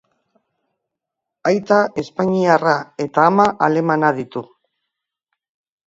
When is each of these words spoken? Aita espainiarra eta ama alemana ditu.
Aita 1.51 1.77
espainiarra 2.03 2.75
eta 3.09 3.29
ama 3.35 3.49
alemana 3.71 4.15
ditu. 4.23 4.47